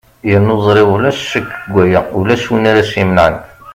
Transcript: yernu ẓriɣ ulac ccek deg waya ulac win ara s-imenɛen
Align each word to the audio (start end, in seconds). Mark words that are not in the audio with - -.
yernu 0.29 0.55
ẓriɣ 0.65 0.87
ulac 0.95 1.17
ccek 1.23 1.47
deg 1.55 1.69
waya 1.73 1.99
ulac 2.19 2.43
win 2.51 2.69
ara 2.71 2.81
s-imenɛen 2.91 3.35